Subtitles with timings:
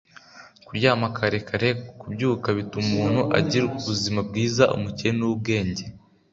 [0.65, 1.69] Kuryama kare kare
[1.99, 5.83] kubyuka bituma umuntu agira ubuzima bwiza umukire nubwenge